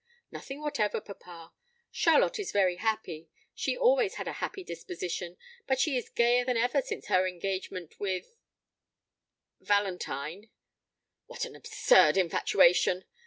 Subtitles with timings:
[0.31, 1.53] "Nothing whatever, papa.
[1.91, 6.57] Charlotte is very happy; she always had a happy disposition, but she is gayer than
[6.57, 8.33] ever since her engagement with
[9.59, 10.49] Valentine."
[11.27, 13.05] "What an absurd infatuation!"